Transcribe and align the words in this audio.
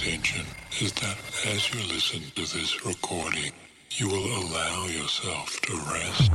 intention 0.00 0.46
is 0.80 0.92
that 0.94 1.16
as 1.46 1.74
you 1.74 1.80
listen 1.92 2.22
to 2.34 2.40
this 2.56 2.86
recording, 2.86 3.52
you 3.90 4.08
will 4.08 4.24
allow 4.38 4.86
yourself 4.86 5.60
to 5.60 5.76
rest 5.92 6.32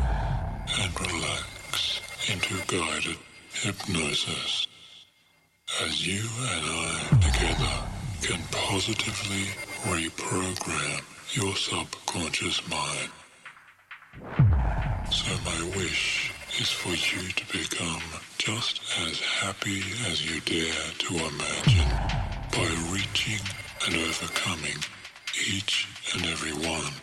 and 0.82 1.02
relax 1.02 2.00
into 2.32 2.54
guided 2.68 3.18
hypnosis 3.54 4.68
as 5.82 6.06
you 6.06 6.22
and 6.22 6.66
I 6.66 7.08
together 7.22 7.76
can 8.22 8.42
positively 8.52 9.46
reprogram 9.86 11.02
your 11.36 11.56
subconscious 11.56 12.62
mind. 12.70 13.10
So 15.12 15.32
my 15.44 15.72
wish 15.76 16.32
is 16.60 16.70
for 16.70 16.90
you 16.90 17.30
to 17.30 17.46
become 17.58 18.04
just 18.38 18.82
as 19.08 19.20
happy 19.20 19.82
as 20.08 20.24
you 20.24 20.40
dare 20.42 20.92
to 21.00 21.16
imagine 21.16 22.35
by 22.56 22.68
reaching 22.90 23.46
and 23.86 23.96
overcoming 23.96 24.78
each 25.54 25.88
and 26.14 26.26
every 26.26 26.54
one 26.54 26.94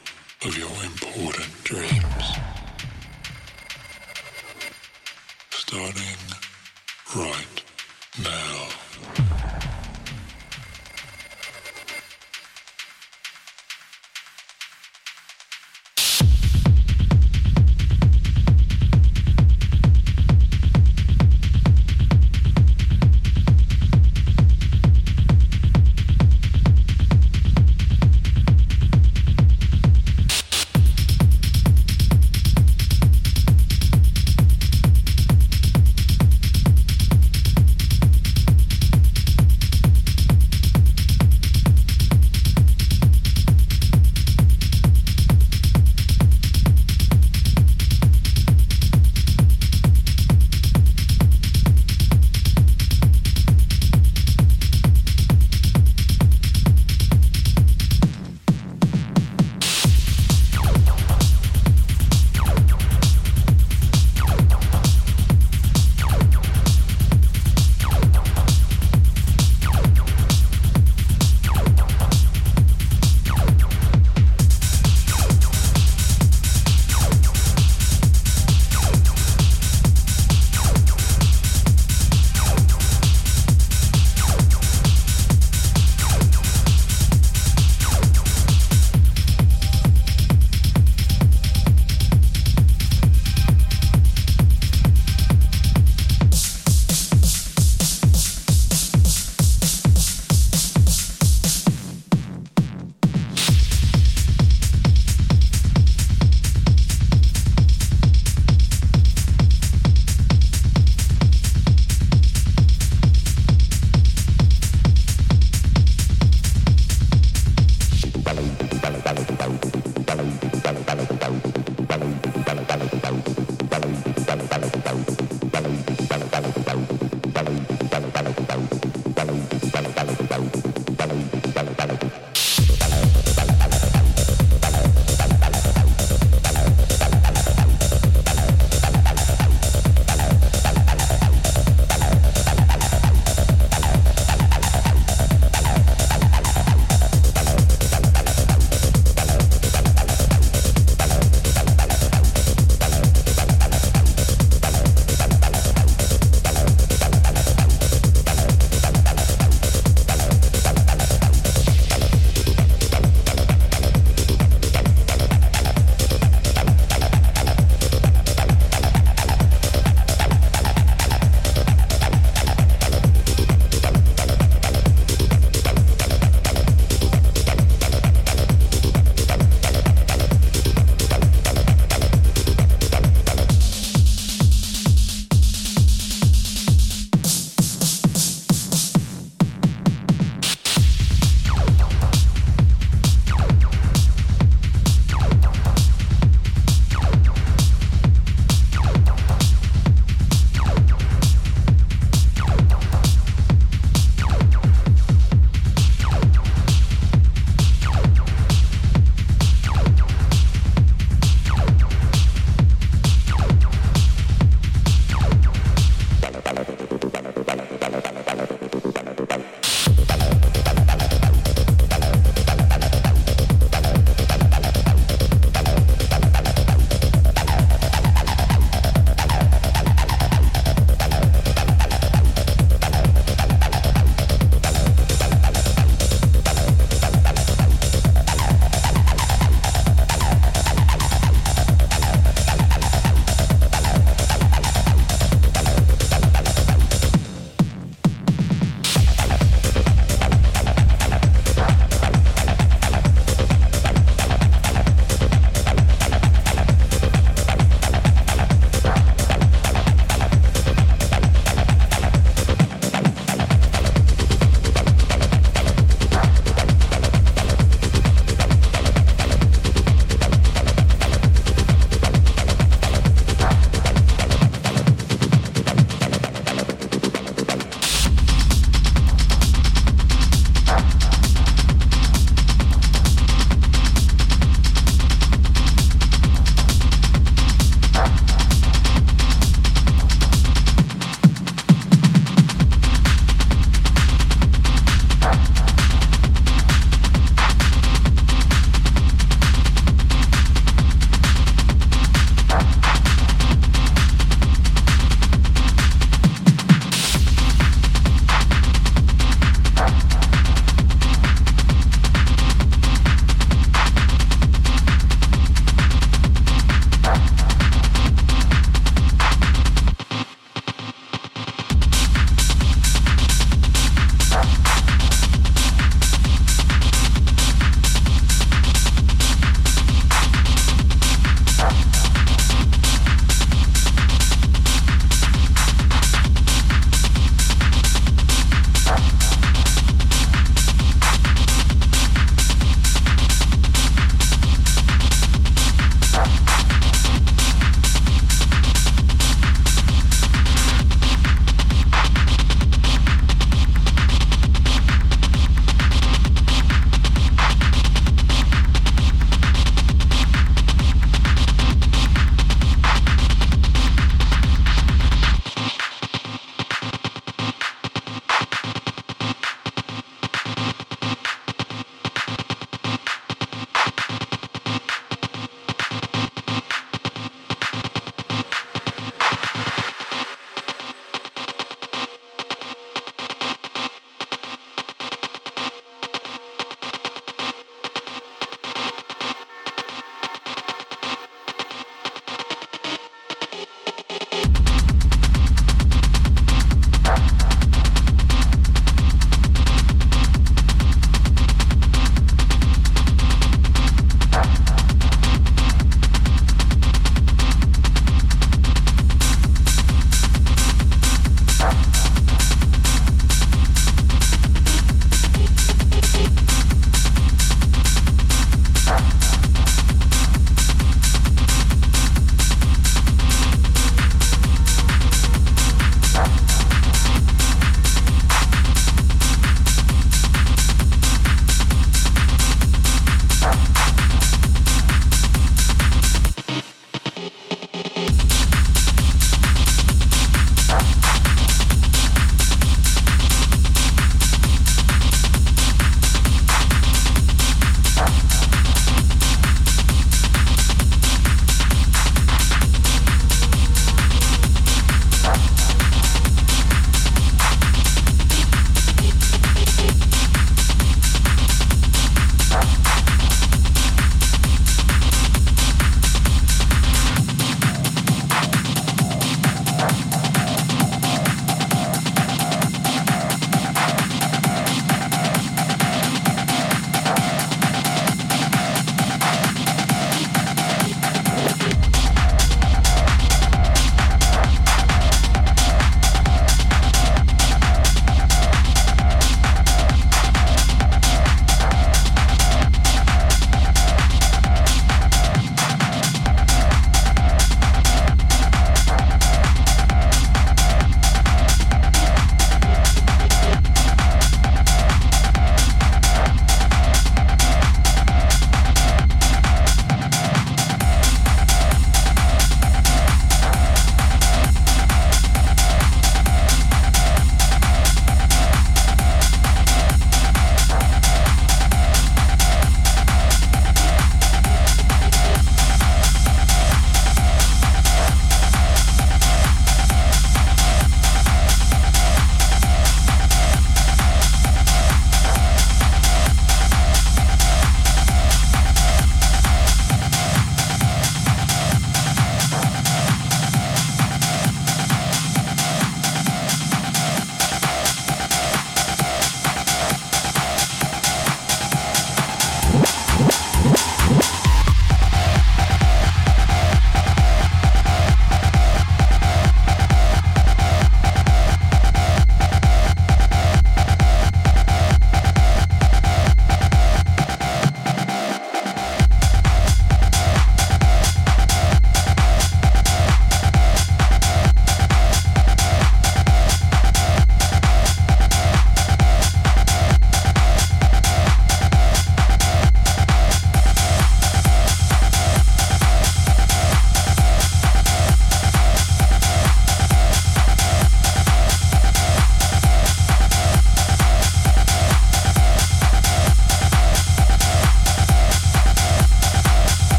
of 0.46 0.56
your 0.56 0.70
important 0.82 1.52
dreams. 1.62 2.26
Starting 5.50 6.18
right 7.14 7.62
now. 8.24 8.61